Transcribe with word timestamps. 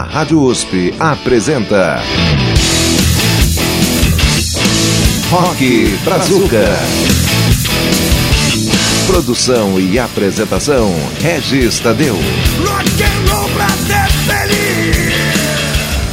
A 0.00 0.04
Rádio 0.04 0.40
USP 0.40 0.94
apresenta. 0.98 2.00
Rock 5.28 5.88
Brazuca. 6.02 6.64
Produção 9.06 9.78
e 9.78 9.98
apresentação: 9.98 10.88
Regis 11.20 11.80
Tadeu. 11.80 12.16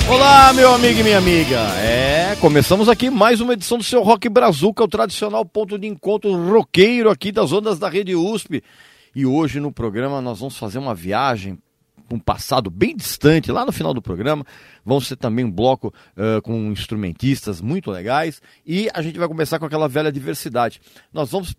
Olá, 0.10 0.52
meu 0.52 0.74
amigo 0.74 1.00
e 1.00 1.04
minha 1.04 1.18
amiga. 1.18 1.60
É, 1.80 2.36
começamos 2.42 2.90
aqui 2.90 3.10
mais 3.10 3.40
uma 3.40 3.54
edição 3.54 3.78
do 3.78 3.86
seu 3.86 4.04
Rock 4.04 4.28
Brazuca, 4.28 4.84
o 4.84 4.88
tradicional 4.90 5.46
ponto 5.46 5.80
de 5.80 5.88
encontro 5.88 6.36
roqueiro 6.52 7.10
aqui 7.10 7.32
das 7.32 7.54
ondas 7.54 7.80
da 7.80 7.88
Rede 7.88 8.14
USP. 8.14 8.62
E 9.16 9.26
hoje 9.26 9.62
no 9.62 9.72
programa 9.72 10.20
nós 10.20 10.40
vamos 10.40 10.58
fazer 10.58 10.78
uma 10.78 10.94
viagem 10.94 11.58
um 12.12 12.20
passado 12.20 12.70
bem 12.70 12.96
distante, 12.96 13.52
lá 13.52 13.66
no 13.66 13.72
final 13.72 13.94
do 13.94 14.02
programa. 14.02 14.46
Vamos 14.86 15.08
ter 15.08 15.16
também 15.16 15.46
um 15.46 15.52
bloco 15.52 15.94
uh, 16.16 16.42
com 16.42 16.72
instrumentistas 16.72 17.62
muito 17.62 17.92
legais. 17.92 18.42
E 18.66 18.90
a 18.94 19.02
gente 19.02 19.20
vai 19.20 19.28
começar 19.28 19.60
com 19.60 19.66
aquela 19.66 19.88
velha 19.88 20.12
diversidade. 20.12 20.80
Nós 21.14 21.32
vamos 21.32 21.56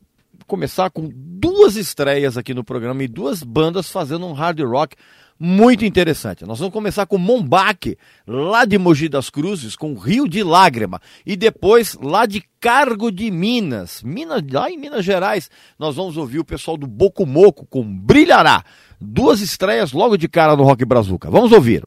começar 0.46 0.90
com 0.90 1.10
duas 1.12 1.76
estreias 1.76 2.36
aqui 2.36 2.54
no 2.54 2.64
programa 2.64 3.02
e 3.02 3.08
duas 3.08 3.42
bandas 3.42 3.90
fazendo 3.90 4.26
um 4.26 4.32
hard 4.32 4.60
rock 4.60 4.96
muito 5.38 5.84
interessante. 5.84 6.44
Nós 6.44 6.58
vamos 6.58 6.72
começar 6.72 7.06
com 7.06 7.16
Mombaque, 7.16 7.96
lá 8.26 8.64
de 8.64 8.76
Mogi 8.76 9.08
das 9.08 9.30
Cruzes, 9.30 9.76
com 9.76 9.94
Rio 9.94 10.28
de 10.28 10.42
Lágrima. 10.42 11.00
E 11.24 11.36
depois, 11.36 11.96
lá 12.02 12.26
de 12.26 12.42
Cargo 12.60 13.12
de 13.12 13.30
Minas, 13.30 14.02
Minas, 14.02 14.42
lá 14.50 14.68
em 14.68 14.76
Minas 14.76 15.04
Gerais, 15.04 15.48
nós 15.78 15.94
vamos 15.94 16.16
ouvir 16.16 16.40
o 16.40 16.44
pessoal 16.44 16.76
do 16.76 16.88
Bocumoco 16.88 17.66
com 17.66 17.84
Brilhará. 17.84 18.64
Duas 19.00 19.40
estreias 19.40 19.92
logo 19.92 20.16
de 20.16 20.28
cara 20.28 20.56
no 20.56 20.64
Rock 20.64 20.84
Brazuca. 20.84 21.30
Vamos 21.30 21.52
ouvir. 21.52 21.84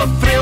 Sofreu 0.00 0.39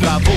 tarde 0.00 0.35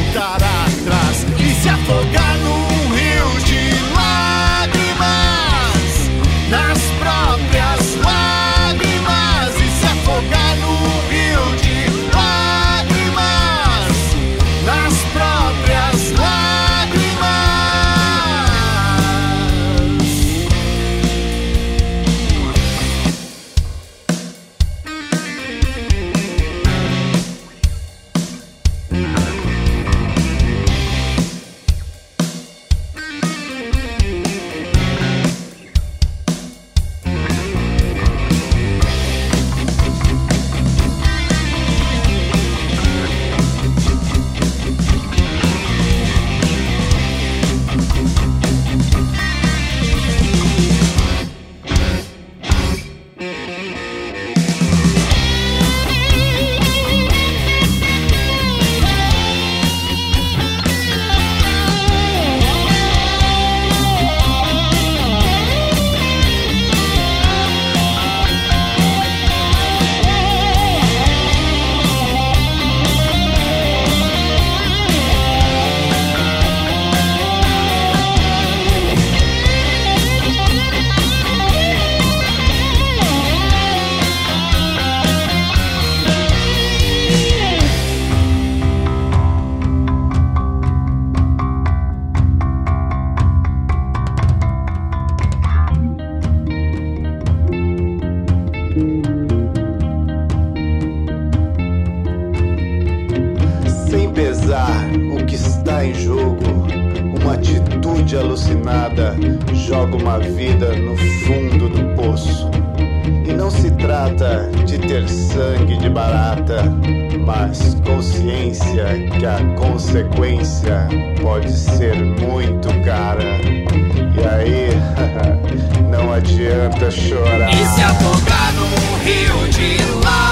adianta 126.20 126.92
chorar. 126.92 127.50
E 127.50 127.66
se 127.66 127.82
afogar 127.82 128.54
num 128.54 129.04
rio 129.04 129.48
de 129.52 129.78
lágrimas, 130.04 130.29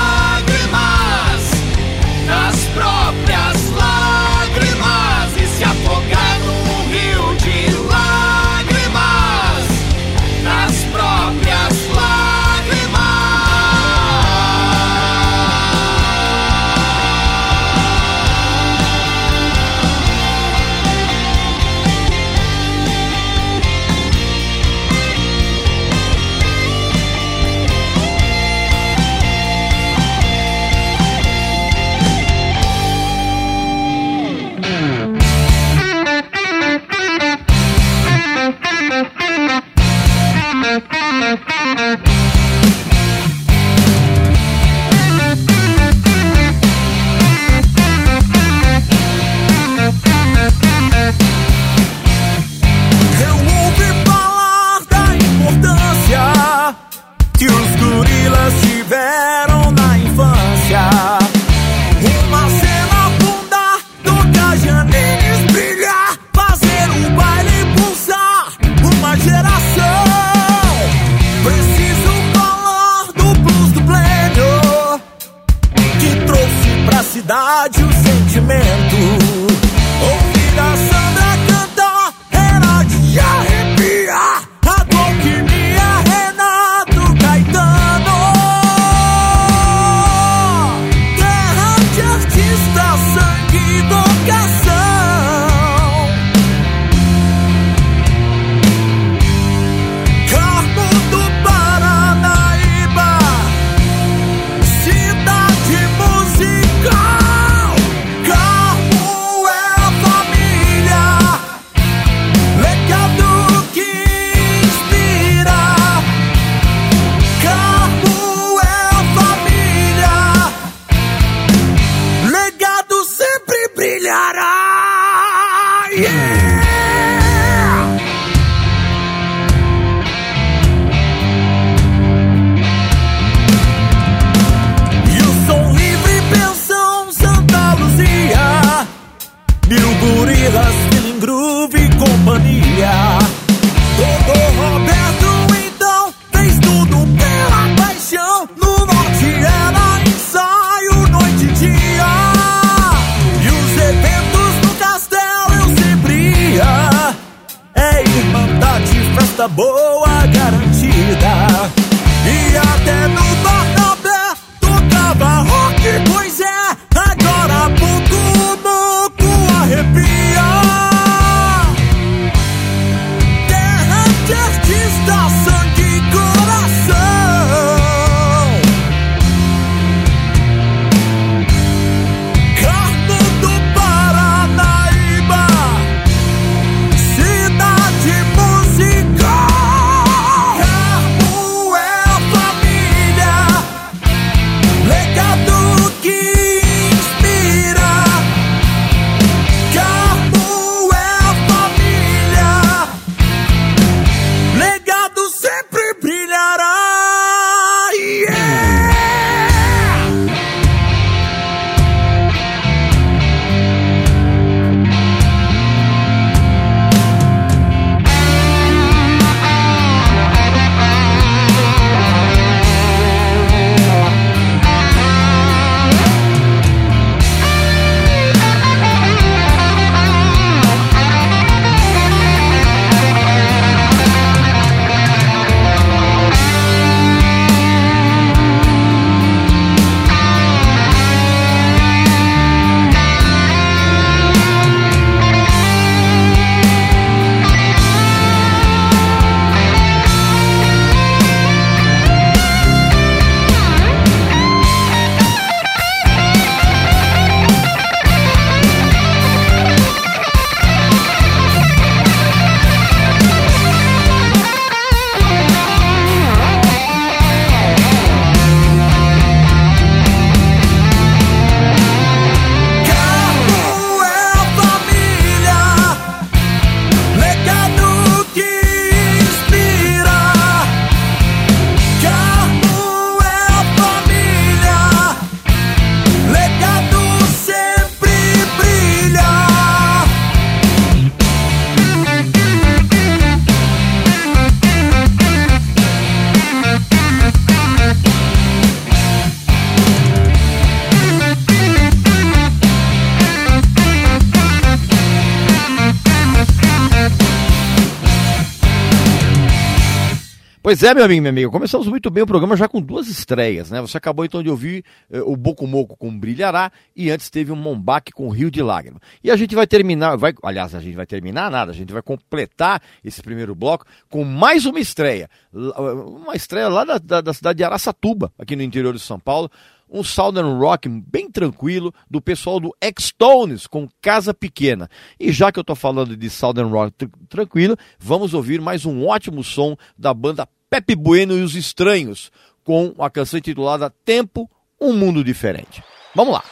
é, 310.88 310.94
meu 310.94 311.04
amigo, 311.04 311.22
minha 311.22 311.32
amiga, 311.32 311.50
começamos 311.50 311.86
muito 311.88 312.10
bem 312.10 312.24
o 312.24 312.28
programa 312.28 312.56
já 312.56 312.66
com 312.66 312.82
duas 312.82 313.10
estreias, 313.10 313.70
né? 313.70 313.82
Você 313.82 313.98
acabou 313.98 314.24
então 314.24 314.42
de 314.42 314.50
ouvir 314.50 314.86
eh, 315.12 315.20
o 315.20 315.36
Boco 315.36 315.68
Moco 315.68 315.98
com 315.98 316.18
Brilhará 316.18 316.72
e 316.96 317.12
antes 317.12 317.30
teve 317.30 317.52
um 317.52 317.58
Mombaque 317.58 318.14
com 318.14 318.30
Rio 318.30 318.50
de 318.50 318.62
Lágrima. 318.62 319.02
E 319.22 319.30
a 319.30 319.36
gente 319.36 319.54
vai 319.54 319.68
terminar, 319.68 320.16
vai, 320.16 320.34
aliás, 320.42 320.74
a 320.74 320.80
gente 320.80 320.96
vai 320.96 321.06
terminar 321.06 321.52
nada, 321.52 321.72
a 321.72 321.74
gente 321.74 321.92
vai 321.92 322.02
completar 322.02 322.82
esse 323.04 323.22
primeiro 323.22 323.54
bloco 323.54 323.86
com 324.10 324.24
mais 324.24 324.66
uma 324.66 324.80
estreia. 324.80 325.30
Uma 325.52 326.36
estreia 326.36 326.70
lá 326.70 326.86
da, 326.86 326.98
da, 326.98 327.20
da 327.20 327.34
cidade 327.34 327.58
de 327.58 327.66
Araçatuba, 327.66 328.32
aqui 328.40 328.56
no 328.56 328.64
interior 328.64 328.94
de 328.94 329.02
São 329.02 329.20
Paulo 329.20 329.52
um 329.90 330.04
Southern 330.04 330.60
Rock 330.60 330.90
bem 330.90 331.32
tranquilo 331.32 331.94
do 332.10 332.22
pessoal 332.22 332.60
do 332.60 332.76
X-Tones 332.82 333.68
com 333.68 333.88
Casa 334.02 334.34
Pequena. 334.34 334.90
E 335.20 335.32
já 335.32 335.52
que 335.52 335.58
eu 335.58 335.62
estou 335.62 335.76
falando 335.76 336.16
de 336.16 336.30
Southern 336.30 336.70
Rock 336.70 336.92
tr 336.92 337.08
tranquilo, 337.30 337.78
vamos 337.98 338.34
ouvir 338.34 338.60
mais 338.60 338.86
um 338.86 339.06
ótimo 339.06 339.44
som 339.44 339.78
da 339.98 340.14
banda 340.14 340.48
Pepe 340.70 340.96
Bueno 340.96 341.38
e 341.38 341.42
os 341.42 341.56
Estranhos, 341.56 342.32
com 342.64 342.94
a 343.00 343.10
canção 343.10 343.40
intitulada 343.40 343.90
Tempo, 344.04 344.50
um 344.80 344.94
Mundo 344.94 345.24
Diferente. 345.24 345.84
Vamos 346.14 346.34
lá! 346.34 346.44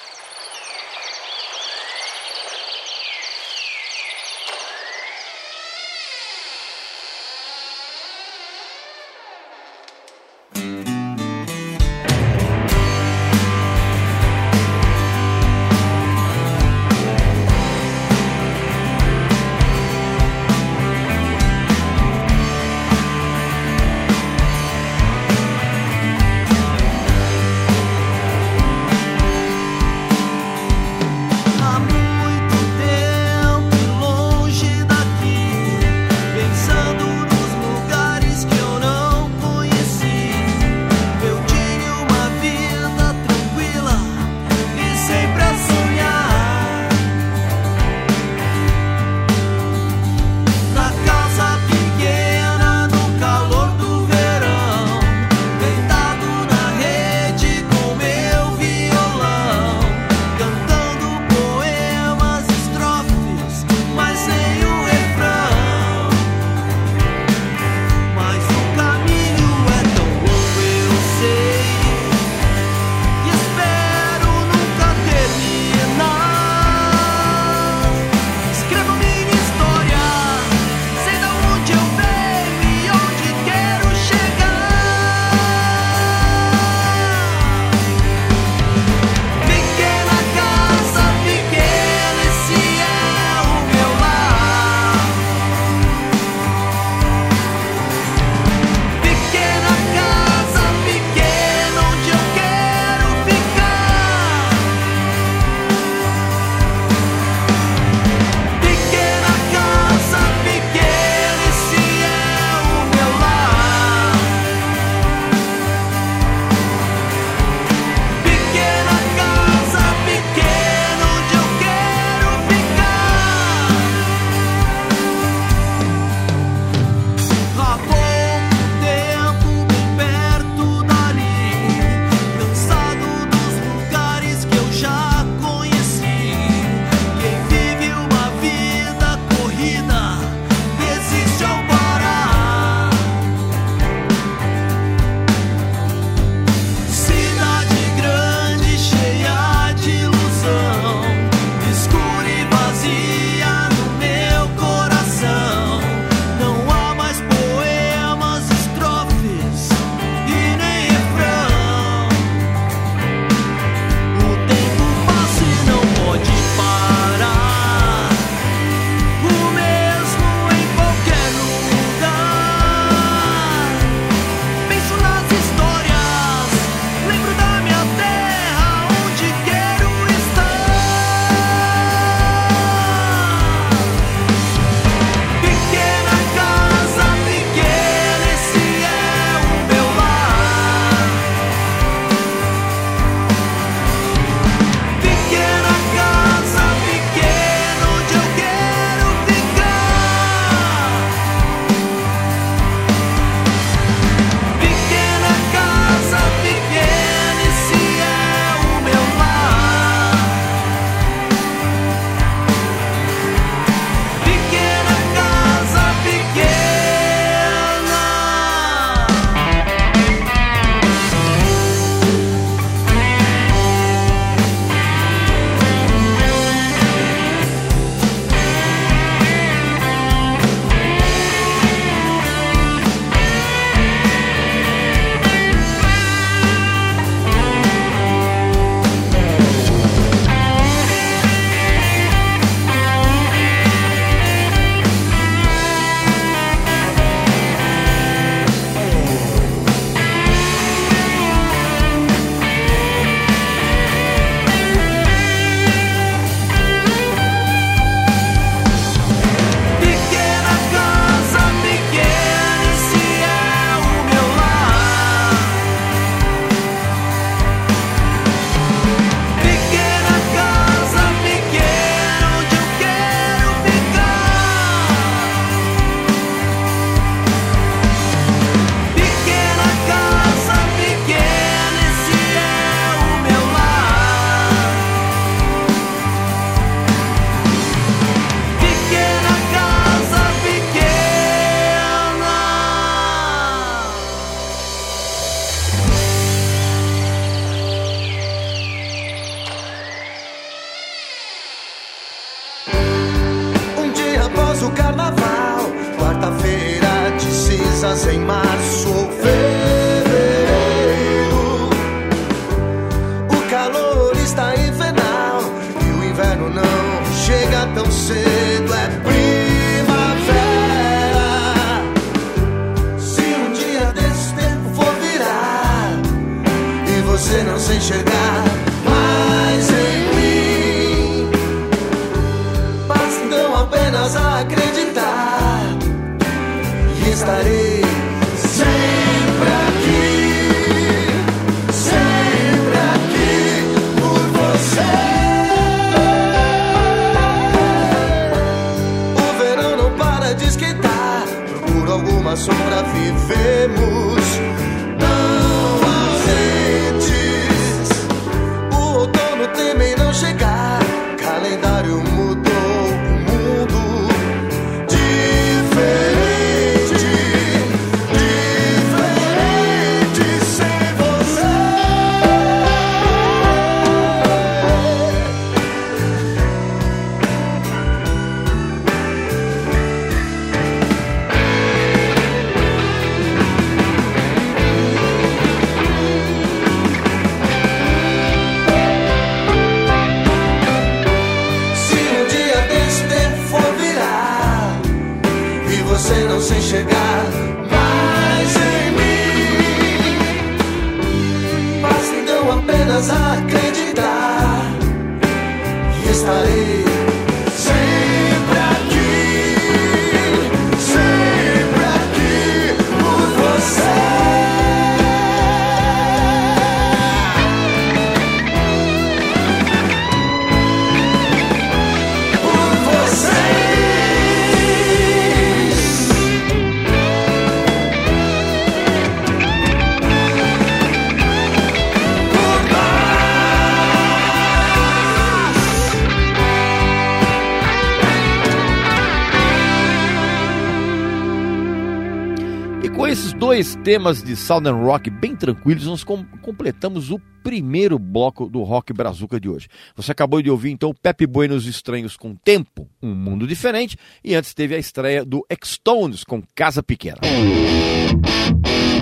Temas 443.86 444.24
de 444.24 444.36
Southern 444.36 444.84
Rock 444.84 445.12
bem 445.12 445.36
tranquilos, 445.36 445.86
nós 445.86 446.04
com- 446.04 446.26
completamos 446.42 447.12
o 447.12 447.22
primeiro 447.44 448.00
bloco 448.00 448.50
do 448.50 448.64
Rock 448.64 448.92
Brazuca 448.92 449.40
de 449.40 449.48
hoje. 449.48 449.68
Você 449.96 450.12
acabou 450.12 450.42
de 450.42 450.50
ouvir 450.50 450.72
então 450.72 450.92
Pepe 450.92 451.28
Buenos 451.28 451.68
Estranhos 451.68 452.18
com 452.18 452.34
Tempo, 452.36 452.90
Um 453.00 453.14
Mundo 453.14 453.46
Diferente, 453.46 453.96
e 454.24 454.34
antes 454.34 454.56
teve 454.56 454.74
a 454.74 454.80
estreia 454.80 455.24
do 455.24 455.46
X-Stones 455.48 456.24
com 456.24 456.42
Casa 456.56 456.82
Pequena. 456.82 457.20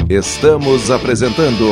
Estamos 0.09 0.91
apresentando 0.91 1.63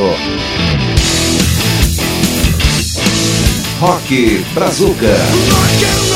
Rock 3.81 4.37
Brazuca. 4.53 5.17
Rock 5.51 6.10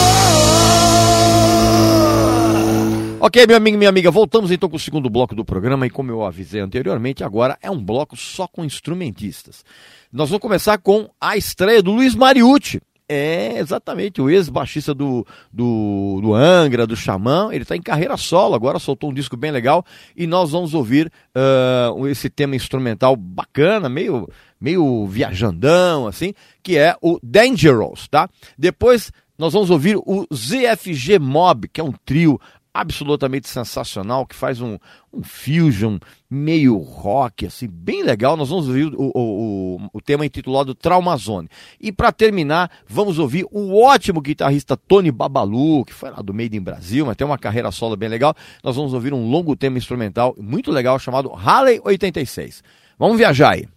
Ok, 3.27 3.47
meu 3.47 3.57
amigo 3.57 3.73
e 3.73 3.77
minha 3.79 3.89
amiga, 3.89 4.11
voltamos 4.11 4.51
então 4.51 4.69
com 4.69 4.75
o 4.75 4.79
segundo 4.79 5.09
bloco 5.09 5.33
do 5.33 5.43
programa 5.43 5.87
e 5.87 5.89
como 5.89 6.11
eu 6.11 6.23
avisei 6.23 6.61
anteriormente, 6.61 7.23
agora 7.23 7.57
é 7.59 7.71
um 7.71 7.83
bloco 7.83 8.15
só 8.15 8.47
com 8.47 8.63
instrumentistas. 8.63 9.65
Nós 10.13 10.29
vamos 10.29 10.43
começar 10.43 10.77
com 10.77 11.09
a 11.19 11.35
estreia 11.35 11.81
do 11.81 11.91
Luiz 11.91 12.13
Mariucci. 12.13 12.79
É, 13.09 13.57
exatamente, 13.57 14.21
o 14.21 14.29
ex-baixista 14.29 14.93
do, 14.93 15.25
do, 15.51 16.19
do 16.21 16.35
Angra, 16.35 16.85
do 16.85 16.95
Xamã, 16.95 17.49
ele 17.51 17.63
está 17.63 17.75
em 17.75 17.81
carreira 17.81 18.15
solo, 18.15 18.53
agora 18.53 18.77
soltou 18.77 19.09
um 19.09 19.13
disco 19.13 19.35
bem 19.35 19.49
legal 19.49 19.83
e 20.15 20.27
nós 20.27 20.51
vamos 20.51 20.75
ouvir 20.75 21.11
ah, 21.33 21.91
esse 22.07 22.29
tema 22.29 22.55
instrumental 22.55 23.15
bacana, 23.15 23.89
meio, 23.89 24.29
meio 24.61 25.07
viajandão, 25.07 26.05
assim, 26.05 26.31
que 26.61 26.77
é 26.77 26.95
o 27.01 27.19
Dangerous, 27.23 28.07
tá? 28.07 28.29
Depois 28.55 29.11
nós 29.37 29.51
vamos 29.51 29.69
ouvir 29.69 29.97
o 29.97 30.25
ZFG 30.33 31.19
Mob, 31.19 31.67
que 31.67 31.81
é 31.81 31.83
um 31.83 31.91
trio 32.05 32.39
absolutamente 32.75 33.47
sensacional, 33.47 34.25
que 34.25 34.35
faz 34.35 34.59
um, 34.59 34.77
um 35.13 35.23
fusion 35.23 35.97
meio 36.29 36.77
rock, 36.77 37.45
assim, 37.45 37.69
bem 37.69 38.03
legal. 38.03 38.35
Nós 38.35 38.49
vamos 38.49 38.67
ouvir 38.67 38.93
o, 38.93 39.11
o, 39.15 39.77
o, 39.77 39.89
o 39.93 40.01
tema 40.01 40.25
intitulado 40.25 40.75
Traumazone. 40.75 41.47
E 41.79 41.89
para 41.89 42.11
terminar, 42.11 42.69
vamos 42.85 43.17
ouvir 43.17 43.47
o 43.49 43.81
ótimo 43.81 44.19
guitarrista 44.19 44.75
Tony 44.75 45.09
Babalu, 45.09 45.85
que 45.85 45.93
foi 45.93 46.09
lá 46.09 46.21
do 46.21 46.33
Made 46.33 46.57
in 46.57 46.61
Brasil, 46.61 47.05
mas 47.05 47.15
tem 47.15 47.25
uma 47.25 47.37
carreira 47.37 47.71
solo 47.71 47.95
bem 47.95 48.09
legal. 48.09 48.35
Nós 48.61 48.75
vamos 48.75 48.93
ouvir 48.93 49.13
um 49.13 49.29
longo 49.29 49.55
tema 49.55 49.77
instrumental 49.77 50.35
muito 50.37 50.69
legal 50.69 50.99
chamado 50.99 51.31
Harley 51.33 51.79
86. 51.81 52.61
Vamos 52.99 53.17
viajar 53.17 53.53
aí. 53.53 53.74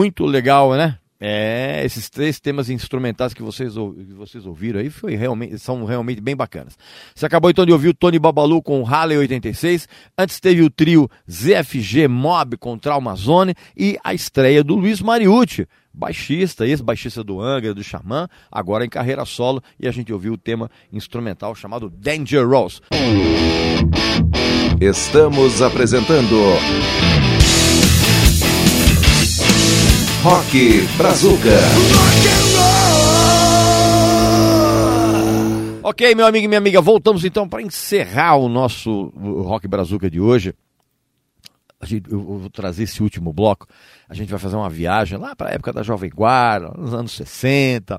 Muito 0.00 0.24
legal, 0.24 0.72
né? 0.72 0.96
É, 1.20 1.82
esses 1.84 2.08
três 2.08 2.40
temas 2.40 2.70
instrumentais 2.70 3.34
que 3.34 3.42
vocês, 3.42 3.74
que 3.74 4.14
vocês 4.14 4.46
ouviram 4.46 4.80
aí 4.80 4.88
foi 4.88 5.14
realmente, 5.14 5.58
são 5.58 5.84
realmente 5.84 6.22
bem 6.22 6.34
bacanas. 6.34 6.78
Você 7.14 7.26
acabou 7.26 7.50
então 7.50 7.66
de 7.66 7.72
ouvir 7.72 7.88
o 7.88 7.94
Tony 7.94 8.18
Babalu 8.18 8.62
com 8.62 8.82
Harley 8.82 9.18
86, 9.18 9.86
antes 10.16 10.40
teve 10.40 10.62
o 10.62 10.70
trio 10.70 11.06
ZFG 11.30 12.08
Mob 12.08 12.56
com 12.56 12.78
Trauma 12.78 13.14
Zone 13.14 13.54
e 13.76 13.98
a 14.02 14.14
estreia 14.14 14.64
do 14.64 14.74
Luiz 14.74 15.02
Mariucci, 15.02 15.68
baixista, 15.92 16.66
ex-baixista 16.66 17.22
do 17.22 17.38
Angra, 17.38 17.74
do 17.74 17.84
Xamã, 17.84 18.26
agora 18.50 18.86
em 18.86 18.88
carreira 18.88 19.26
solo, 19.26 19.62
e 19.78 19.86
a 19.86 19.90
gente 19.90 20.10
ouviu 20.10 20.32
o 20.32 20.38
tema 20.38 20.70
instrumental 20.90 21.54
chamado 21.54 21.90
Dangerous. 21.90 22.80
Estamos 24.80 25.60
apresentando 25.60 26.36
Rock 30.22 30.82
Brazuca. 30.98 31.56
Ok, 35.82 36.14
meu 36.14 36.26
amigo 36.26 36.44
e 36.44 36.48
minha 36.48 36.58
amiga, 36.58 36.78
voltamos 36.82 37.24
então 37.24 37.48
para 37.48 37.62
encerrar 37.62 38.36
o 38.36 38.46
nosso 38.46 39.10
Rock 39.16 39.66
Brazuca 39.66 40.10
de 40.10 40.20
hoje. 40.20 40.54
Eu 42.10 42.20
vou 42.20 42.50
trazer 42.50 42.82
esse 42.82 43.02
último 43.02 43.32
bloco. 43.32 43.66
A 44.10 44.14
gente 44.14 44.28
vai 44.28 44.38
fazer 44.38 44.56
uma 44.56 44.68
viagem 44.68 45.16
lá 45.16 45.34
para 45.34 45.48
a 45.48 45.52
época 45.54 45.72
da 45.72 45.82
Jovem 45.82 46.10
Guarda, 46.10 46.70
nos 46.76 46.92
anos 46.92 47.12
60. 47.12 47.98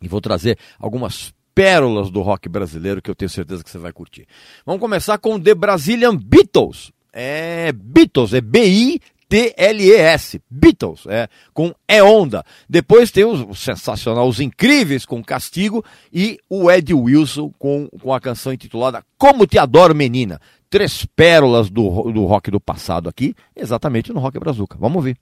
E 0.00 0.06
vou 0.06 0.20
trazer 0.20 0.56
algumas 0.78 1.34
pérolas 1.52 2.08
do 2.08 2.22
rock 2.22 2.48
brasileiro 2.48 3.02
que 3.02 3.10
eu 3.10 3.16
tenho 3.16 3.28
certeza 3.28 3.64
que 3.64 3.70
você 3.70 3.78
vai 3.78 3.92
curtir. 3.92 4.28
Vamos 4.64 4.80
começar 4.80 5.18
com 5.18 5.40
The 5.40 5.56
Brazilian 5.56 6.16
Beatles. 6.16 6.92
É 7.12 7.72
Beatles, 7.72 8.32
é 8.32 8.40
B-I 8.40 9.00
T-L-E-S, 9.32 10.42
Beatles, 10.50 11.06
é, 11.06 11.26
com 11.54 11.74
É 11.88 12.02
Onda. 12.02 12.44
Depois 12.68 13.10
tem 13.10 13.24
os, 13.24 13.40
os 13.40 13.60
sensacional, 13.60 14.28
os 14.28 14.40
incríveis 14.40 15.06
com 15.06 15.24
Castigo 15.24 15.82
e 16.12 16.38
o 16.50 16.70
Ed 16.70 16.92
Wilson 16.92 17.50
com, 17.58 17.88
com 17.98 18.12
a 18.12 18.20
canção 18.20 18.52
intitulada 18.52 19.02
Como 19.16 19.46
Te 19.46 19.58
Adoro 19.58 19.94
Menina. 19.94 20.38
Três 20.68 21.06
pérolas 21.16 21.70
do, 21.70 22.12
do 22.12 22.26
rock 22.26 22.50
do 22.50 22.60
passado 22.60 23.08
aqui, 23.08 23.34
exatamente 23.56 24.12
no 24.12 24.20
Rock 24.20 24.38
Brazuca. 24.38 24.76
Vamos 24.78 25.02
ver. 25.02 25.16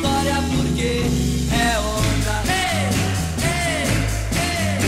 História 0.00 0.36
porque 0.56 1.04
é 1.52 1.78
onda. 1.78 2.34
Ei, 2.48 2.88
ei, 3.44 3.84
ei. 4.32 4.80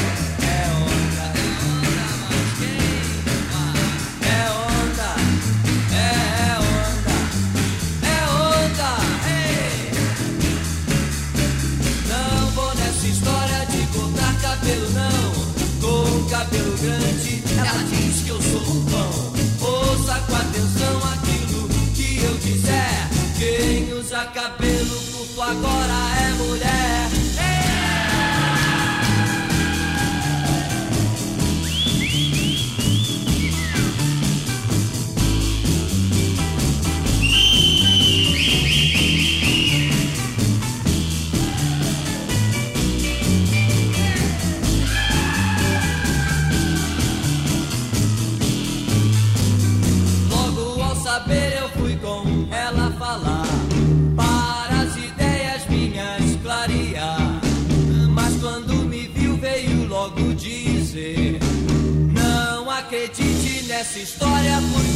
É 0.42 0.50
onda, 0.80 1.24
é 4.24 4.40
onda? 4.56 4.96
É 4.96 4.96
onda, 4.96 5.10
é 5.92 6.56
onda, 6.56 7.16
é 8.08 8.18
onda. 8.40 8.90
Ei. 9.28 9.92
Não 12.08 12.46
vou 12.52 12.72
nessa 12.74 13.06
história 13.06 13.60
de 13.66 13.80
cortar 13.88 14.34
cabelo, 14.40 14.88
não. 14.92 15.30
Com 15.82 16.24
cabelo 16.30 16.74
grande, 16.78 17.32
ela 17.58 17.82
diz 17.84 18.22
que 18.22 18.30
eu 18.30 18.40
sou 18.40 18.62
um 18.62 18.84
pão. 18.86 19.12
Ouça 19.60 20.14
com 20.26 20.36
atenção 20.36 20.96
aquilo 21.12 21.68
que 21.94 22.08
eu 22.24 22.34
disser. 22.38 23.08
Quem 23.38 23.92
usa 23.92 24.24
cabelo 24.26 24.72
agora 25.41 25.95
é 26.20 26.33
mulher. 26.35 27.01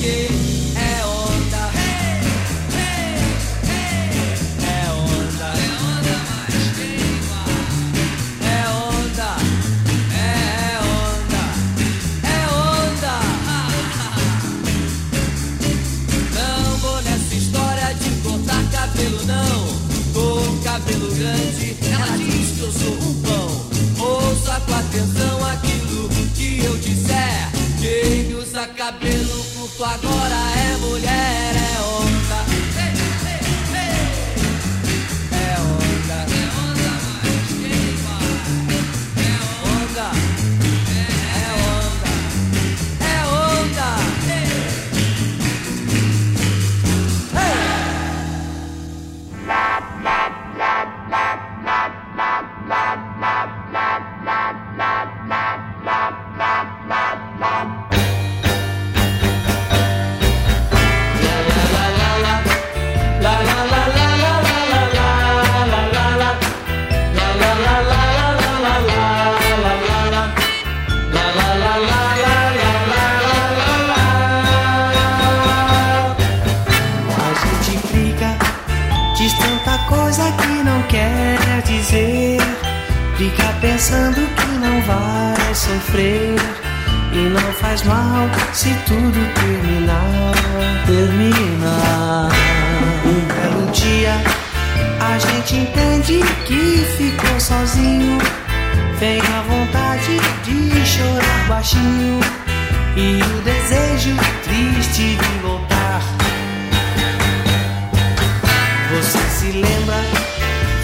História 0.06 0.45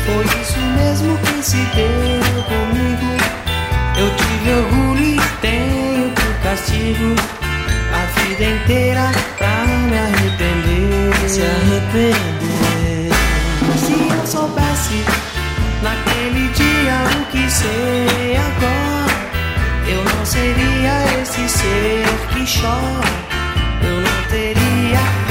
Foi 0.04 0.24
isso 0.40 0.58
mesmo 0.58 1.16
que 1.18 1.42
se 1.42 1.56
deu 1.56 2.42
comigo. 2.44 3.12
Eu 3.96 4.10
tive 4.16 4.50
orgulho 4.50 5.04
e 5.04 5.20
tenho 5.40 6.10
por 6.10 6.34
castigo 6.42 7.14
a 7.92 8.20
vida 8.20 8.44
inteira 8.44 9.12
pra 9.38 9.64
me 9.66 9.96
arrepender. 9.96 11.28
Se 11.28 11.42
arrepender. 11.42 13.12
Se 13.76 13.92
eu 13.92 14.26
soubesse 14.26 15.04
naquele 15.82 16.48
dia 16.48 17.04
o 17.20 17.24
que 17.30 17.50
sei 17.50 18.36
agora, 18.36 19.12
eu 19.86 20.04
não 20.04 20.26
seria 20.26 21.20
esse 21.22 21.48
ser 21.48 22.04
que 22.32 22.60
chora. 22.60 23.22
Eu 23.82 24.00
não 24.00 24.22
teria 24.28 25.21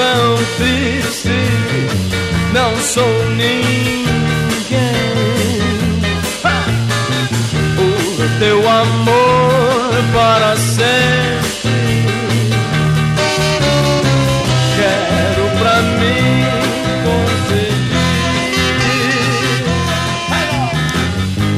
tão 0.00 0.34
triste, 0.56 1.40
não 2.54 2.74
sou 2.78 3.26
ninguém. 3.30 4.00
O 7.78 8.38
teu 8.38 8.58
amor 8.68 9.92
para 10.12 10.56
sempre. 10.56 12.00
Quero 14.76 15.44
pra 15.58 15.76
mim 15.82 16.44
conseguir. 17.04 18.00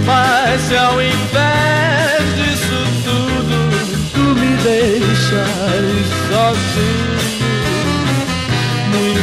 Mas 0.05 0.61
se 0.62 0.76
ao 0.76 1.01
invés 1.01 2.22
disso 2.36 2.78
tudo 3.05 3.57
tu 4.12 4.24
me 4.40 4.53
deixares 4.57 6.09
sozinho, 6.28 7.11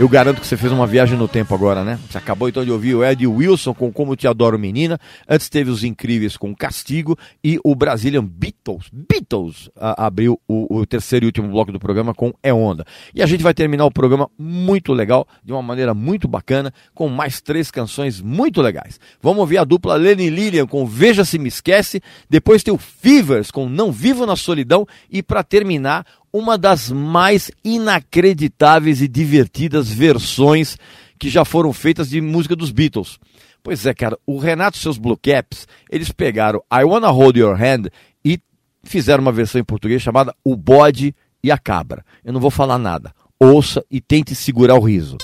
Eu 0.00 0.08
garanto 0.08 0.40
que 0.40 0.46
você 0.46 0.56
fez 0.56 0.72
uma 0.72 0.86
viagem 0.86 1.14
no 1.14 1.28
tempo 1.28 1.54
agora, 1.54 1.84
né? 1.84 2.00
Você 2.08 2.16
acabou 2.16 2.48
então 2.48 2.64
de 2.64 2.72
ouvir 2.72 2.94
o 2.94 3.04
Ed 3.04 3.26
Wilson 3.26 3.74
com 3.74 3.92
Como 3.92 4.16
Te 4.16 4.26
Adoro 4.26 4.58
Menina. 4.58 4.98
Antes 5.28 5.50
teve 5.50 5.68
os 5.68 5.84
Incríveis 5.84 6.38
com 6.38 6.56
Castigo 6.56 7.18
e 7.44 7.60
o 7.62 7.74
Brazilian 7.74 8.24
Beatles, 8.24 8.86
Beatles, 8.90 9.68
a, 9.76 10.06
abriu 10.06 10.40
o, 10.48 10.78
o, 10.78 10.86
terceiro 10.86 11.26
e 11.26 11.28
último 11.28 11.50
bloco 11.50 11.70
do 11.70 11.78
programa 11.78 12.14
com 12.14 12.32
É 12.42 12.50
Onda. 12.50 12.82
E 13.14 13.22
a 13.22 13.26
gente 13.26 13.42
vai 13.42 13.52
terminar 13.52 13.84
o 13.84 13.90
programa 13.90 14.30
muito 14.38 14.94
legal, 14.94 15.28
de 15.44 15.52
uma 15.52 15.60
maneira 15.60 15.92
muito 15.92 16.26
bacana, 16.26 16.72
com 16.94 17.06
mais 17.10 17.42
três 17.42 17.70
canções 17.70 18.22
muito 18.22 18.62
legais. 18.62 18.98
Vamos 19.20 19.40
ouvir 19.40 19.58
a 19.58 19.64
dupla 19.64 19.96
Lenny 19.96 20.30
Lillian 20.30 20.66
com 20.66 20.86
Veja 20.86 21.26
Se 21.26 21.38
Me 21.38 21.48
Esquece, 21.48 22.00
depois 22.26 22.62
tem 22.62 22.72
o 22.72 22.78
Fevers 22.78 23.50
com 23.50 23.68
Não 23.68 23.92
Vivo 23.92 24.24
na 24.24 24.34
Solidão 24.34 24.86
e 25.10 25.22
para 25.22 25.42
terminar 25.42 26.06
uma 26.32 26.56
das 26.56 26.90
mais 26.90 27.50
inacreditáveis 27.64 29.00
e 29.02 29.08
divertidas 29.08 29.90
versões 29.90 30.76
que 31.18 31.28
já 31.28 31.44
foram 31.44 31.72
feitas 31.72 32.08
de 32.08 32.20
música 32.20 32.56
dos 32.56 32.70
Beatles. 32.70 33.18
Pois 33.62 33.84
é, 33.84 33.92
cara, 33.92 34.18
o 34.26 34.38
Renato 34.38 34.78
e 34.78 34.80
seus 34.80 34.96
Blue 34.96 35.18
Caps, 35.18 35.68
eles 35.90 36.10
pegaram 36.10 36.62
I 36.72 36.84
Wanna 36.84 37.08
Hold 37.08 37.36
Your 37.36 37.60
Hand 37.60 37.88
e 38.24 38.40
fizeram 38.82 39.22
uma 39.22 39.32
versão 39.32 39.60
em 39.60 39.64
português 39.64 40.00
chamada 40.00 40.34
O 40.42 40.56
Bode 40.56 41.14
e 41.42 41.50
a 41.50 41.58
Cabra. 41.58 42.04
Eu 42.24 42.32
não 42.32 42.40
vou 42.40 42.50
falar 42.50 42.78
nada. 42.78 43.12
Ouça 43.38 43.84
e 43.90 44.00
tente 44.00 44.34
segurar 44.34 44.76
o 44.76 44.80
riso. 44.80 45.18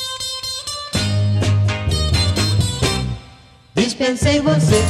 Dispensei 3.74 4.40
você, 4.40 4.82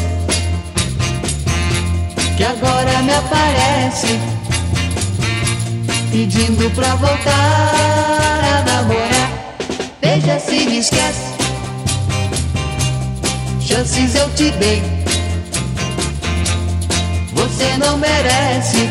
que 2.36 2.44
agora 2.44 3.02
me 3.02 3.12
aparece 3.12 4.46
pedindo 6.16 6.70
pra 6.70 6.94
voltar 6.94 8.40
a 8.42 8.62
namorar. 8.62 9.30
Veja 10.00 10.40
se 10.40 10.64
me 10.64 10.78
esquece. 10.78 11.34
Chances 13.60 14.14
eu 14.14 14.30
te 14.30 14.50
dei. 14.52 14.82
Você 17.34 17.76
não 17.76 17.98
merece. 17.98 18.88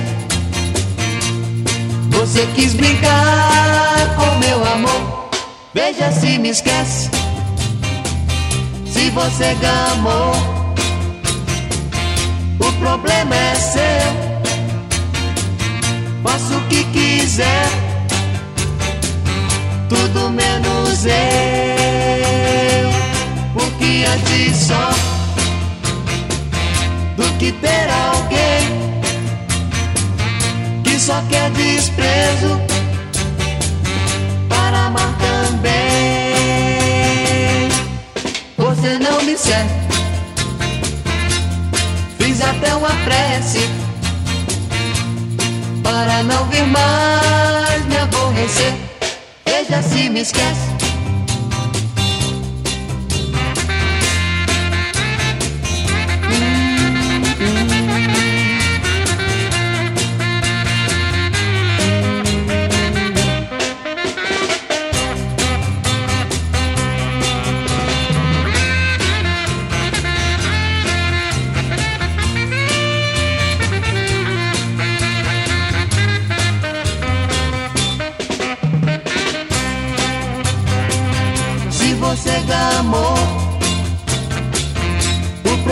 Você 2.11 2.45
quis 2.53 2.75
brincar 2.75 4.15
com 4.15 4.37
meu 4.37 4.63
amor. 4.63 5.29
Veja 5.73 6.11
se 6.11 6.37
me 6.37 6.49
esquece. 6.49 7.09
Se 8.85 9.09
você 9.09 9.55
gamou, 9.55 10.31
o 12.59 12.71
problema 12.73 13.35
é 13.35 13.55
seu 13.55 14.34
faço 16.25 16.57
o 16.57 16.61
que 16.67 16.83
quiser, 16.85 17.69
tudo 19.87 20.31
menos 20.31 21.05
eu. 21.05 21.13
Porque 23.53 24.05
antes 24.11 24.57
só 24.57 24.89
do 27.15 27.31
que 27.37 27.51
ter 27.51 27.87
alguém 28.09 28.65
que 30.83 30.99
só 30.99 31.21
quer 31.29 31.51
desprezo 31.51 32.59
para 34.49 34.87
amar 34.87 35.15
também. 35.19 35.75
Você 38.57 38.97
não 38.97 39.21
me 39.21 39.37
serve. 39.37 39.69
Fiz 42.17 42.41
até 42.41 42.73
uma 42.75 42.89
prece 43.05 43.84
para 45.85 46.23
não 46.23 46.45
vir 46.45 46.65
mais 46.65 47.85
me 47.85 47.97
aborrecer. 47.97 48.73
Veja 49.45 49.83
se 49.83 50.09
me 50.09 50.21
esquece. 50.21 50.94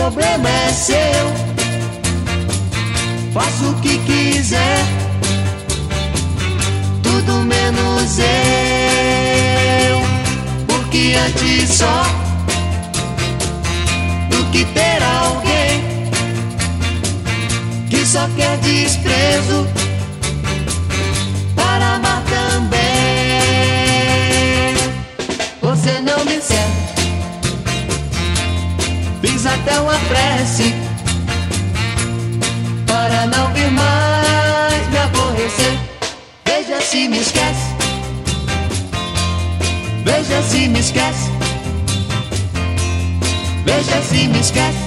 Problema 0.04 0.48
é 0.48 0.72
seu. 0.72 0.94
Faço 3.32 3.70
o 3.70 3.74
que 3.80 3.98
quiser, 3.98 4.84
tudo 7.02 7.32
menos 7.44 8.18
eu. 8.18 8.24
Porque 10.66 11.14
antes 11.26 11.70
só 11.70 12.02
do 14.30 14.44
que 14.52 14.64
ter 14.66 15.02
alguém 15.02 16.10
que 17.88 18.06
só 18.06 18.28
quer 18.36 18.58
desprezo 18.58 19.66
até 29.46 29.78
uma 29.78 29.98
prece 30.08 30.74
para 32.86 33.26
não 33.26 33.52
vir 33.52 33.70
mais 33.70 34.88
me 34.88 34.98
aborrecer. 34.98 35.78
Veja 36.46 36.80
se 36.80 37.08
me 37.08 37.18
esquece, 37.18 37.74
veja 40.04 40.42
se 40.42 40.68
me 40.68 40.78
esquece, 40.80 41.30
veja 43.64 44.02
se 44.02 44.28
me 44.28 44.40
esquece, 44.40 44.78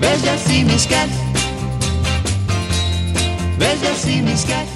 veja 0.00 0.38
se 0.38 0.64
me 0.64 0.74
esquece, 0.76 1.20
veja 3.58 3.94
se 3.94 4.22
me 4.22 4.32
esquece. 4.32 4.71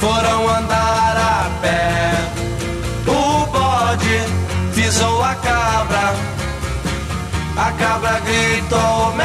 Foram 0.00 0.48
andar 0.48 1.16
a 1.16 1.50
pé. 1.60 2.12
O 3.06 3.46
bode 3.46 4.22
pisou 4.74 5.22
a 5.22 5.34
cabra, 5.34 6.14
a 7.56 7.72
cabra 7.72 8.20
gritou 8.20 9.12
mé, 9.14 9.24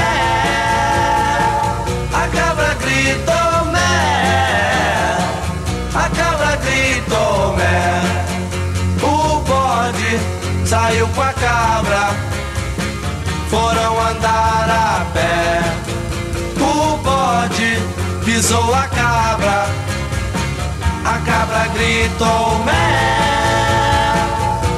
a 2.13 2.27
cabra 2.35 2.75
gritou 2.81 3.65
mé, 3.71 5.17
a 5.93 6.09
cabra 6.09 6.55
gritou 6.57 7.55
mé. 7.55 8.01
O 9.01 9.39
bode 9.41 10.19
saiu 10.65 11.07
com 11.09 11.21
a 11.21 11.33
cabra, 11.33 12.15
foram 13.49 13.99
andar 13.99 14.69
a 14.69 15.05
pé. 15.13 15.61
O 16.59 16.97
bode 16.97 17.77
pisou 18.25 18.73
a 18.73 18.87
cabra, 18.87 19.67
cabra 21.25 21.67
gritou 21.73 22.59
mé, 22.65 22.89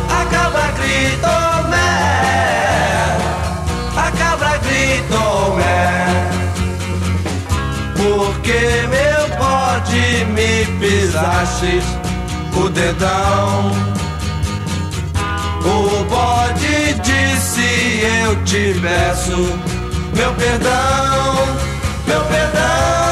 a 0.09 0.25
cabra 0.33 0.71
gritou 0.79 1.69
mé, 1.69 3.17
a 3.95 4.11
cabra 4.11 4.57
gritou 4.57 5.55
mé. 5.55 5.85
Porque 7.95 8.87
meu 8.95 9.23
bode 9.37 10.25
me 10.33 10.65
pisaste 10.79 11.81
o 12.55 12.69
dedão. 12.69 13.71
O 15.65 16.03
bode 16.05 16.93
disse 17.01 18.01
eu 18.23 18.35
te 18.43 18.79
peço 18.79 19.75
meu 20.15 20.33
perdão, 20.35 21.35
meu 22.07 22.21
perdão, 22.21 23.04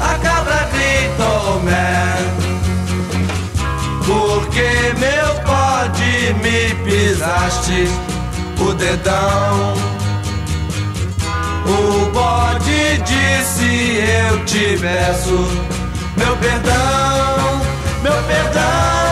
a 0.00 0.12
gritou 0.72 1.60
mé. 1.62 2.16
Porque 4.04 4.70
meu 4.98 5.30
bode 5.46 6.34
me 6.42 6.74
pisaste 6.84 7.88
o 8.60 8.74
dedão. 8.74 9.74
O 11.64 12.10
bode 12.10 12.98
disse 13.04 14.02
eu 14.02 14.44
te 14.46 14.76
peço 14.80 15.48
meu 16.16 16.36
perdão, 16.38 17.60
meu 18.02 18.20
perdão, 18.24 19.07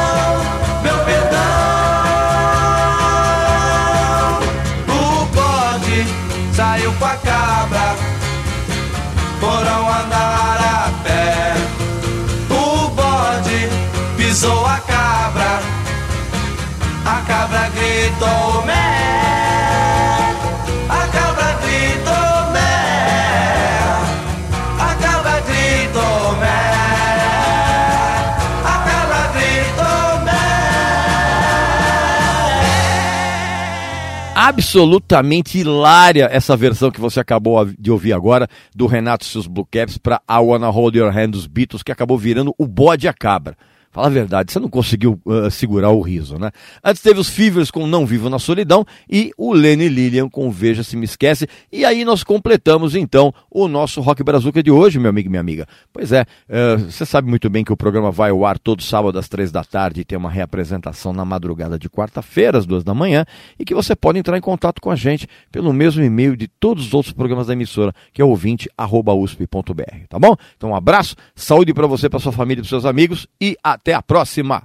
absolutamente 34.76 35.58
hilária 35.58 36.28
essa 36.30 36.56
versão 36.56 36.90
que 36.90 37.00
você 37.00 37.20
acabou 37.20 37.64
de 37.64 37.90
ouvir 37.90 38.12
agora 38.12 38.48
do 38.74 38.86
Renato 38.86 39.24
e 39.24 39.28
seus 39.28 39.46
Blue 39.46 39.66
Caps 39.70 39.98
para 39.98 40.20
I 40.30 40.38
Wanna 40.38 40.68
Hold 40.68 40.96
Your 40.96 41.16
Hand 41.16 41.30
dos 41.30 41.46
Beatles, 41.46 41.82
que 41.82 41.90
acabou 41.90 42.16
virando 42.16 42.54
o 42.56 42.66
bode 42.66 43.08
a 43.08 43.12
cabra. 43.12 43.56
Fala 43.96 44.08
a 44.08 44.10
verdade, 44.10 44.52
você 44.52 44.60
não 44.60 44.68
conseguiu 44.68 45.18
uh, 45.24 45.50
segurar 45.50 45.88
o 45.88 46.02
riso, 46.02 46.38
né? 46.38 46.50
Antes 46.84 47.00
teve 47.00 47.18
os 47.18 47.30
Fevers 47.30 47.70
com 47.70 47.86
Não 47.86 48.04
Vivo 48.04 48.28
na 48.28 48.38
Solidão 48.38 48.84
e 49.10 49.32
o 49.38 49.54
Lenny 49.54 49.88
Lillian 49.88 50.28
com 50.28 50.50
Veja 50.50 50.82
Se 50.82 50.98
Me 50.98 51.06
Esquece. 51.06 51.48
E 51.72 51.82
aí 51.82 52.04
nós 52.04 52.22
completamos 52.22 52.94
então 52.94 53.32
o 53.50 53.66
nosso 53.66 54.02
Rock 54.02 54.22
Brazuca 54.22 54.62
de 54.62 54.70
hoje, 54.70 54.98
meu 54.98 55.08
amigo 55.08 55.28
e 55.28 55.30
minha 55.30 55.40
amiga. 55.40 55.66
Pois 55.94 56.12
é, 56.12 56.26
uh, 56.46 56.78
você 56.78 57.06
sabe 57.06 57.30
muito 57.30 57.48
bem 57.48 57.64
que 57.64 57.72
o 57.72 57.76
programa 57.76 58.10
vai 58.10 58.28
ao 58.28 58.44
ar 58.44 58.58
todo 58.58 58.82
sábado 58.82 59.18
às 59.18 59.30
três 59.30 59.50
da 59.50 59.64
tarde 59.64 60.02
e 60.02 60.04
tem 60.04 60.18
uma 60.18 60.28
reapresentação 60.28 61.14
na 61.14 61.24
madrugada 61.24 61.78
de 61.78 61.88
quarta-feira 61.88 62.58
às 62.58 62.66
duas 62.66 62.84
da 62.84 62.92
manhã 62.92 63.24
e 63.58 63.64
que 63.64 63.74
você 63.74 63.96
pode 63.96 64.18
entrar 64.18 64.36
em 64.36 64.42
contato 64.42 64.78
com 64.78 64.90
a 64.90 64.94
gente 64.94 65.26
pelo 65.50 65.72
mesmo 65.72 66.04
e-mail 66.04 66.36
de 66.36 66.48
todos 66.48 66.88
os 66.88 66.92
outros 66.92 67.14
programas 67.14 67.46
da 67.46 67.54
emissora, 67.54 67.94
que 68.12 68.20
é 68.20 68.24
ouvinte@usp.br, 68.26 70.06
tá 70.06 70.18
bom? 70.18 70.36
Então 70.54 70.72
um 70.72 70.76
abraço, 70.76 71.16
saúde 71.34 71.72
para 71.72 71.86
você, 71.86 72.10
para 72.10 72.18
sua 72.18 72.32
família 72.32 72.62
para 72.62 72.68
seus 72.68 72.84
amigos 72.84 73.26
e 73.40 73.56
até 73.64 73.85
a 73.94 74.02
próxima. 74.02 74.62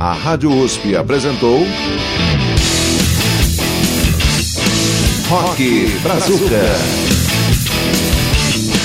A 0.00 0.12
Rádio 0.12 0.50
USP 0.50 0.96
apresentou 0.96 1.66
Rock 5.28 5.86
Brazuca. 6.02 6.60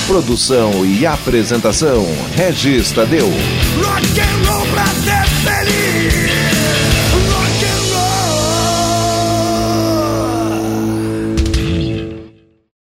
Produção 0.06 0.84
e 0.84 1.06
apresentação 1.06 2.04
Regis 2.34 2.90
Tadeu. 2.92 3.28
Rock 3.28 4.20
and 4.20 4.50
roll 4.50 4.66
pra 4.66 4.86
ser 4.86 5.26
feliz. 5.44 5.79